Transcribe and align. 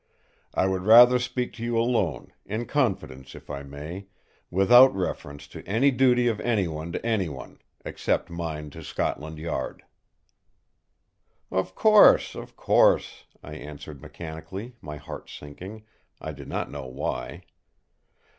I 0.55 0.65
would 0.65 0.81
rather 0.81 1.19
speak 1.19 1.53
to 1.53 1.63
you 1.63 1.77
alone, 1.77 2.33
in 2.43 2.65
confidence 2.65 3.35
if 3.35 3.51
I 3.51 3.61
may, 3.61 4.07
without 4.49 4.95
reference 4.95 5.45
to 5.49 5.63
any 5.67 5.91
duty 5.91 6.27
of 6.27 6.39
anyone 6.41 6.91
to 6.93 7.05
anyone, 7.05 7.61
except 7.85 8.27
mine 8.31 8.71
to 8.71 8.83
Scotland 8.83 9.37
Yard." 9.37 9.83
"Of 11.51 11.75
course! 11.75 12.33
of 12.33 12.55
course!" 12.55 13.25
I 13.43 13.53
answered 13.53 14.01
mechanically, 14.01 14.75
my 14.81 14.97
heart 14.97 15.29
sinking, 15.29 15.83
I 16.19 16.31
did 16.31 16.47
not 16.47 16.71
know 16.71 16.87
why. 16.87 17.43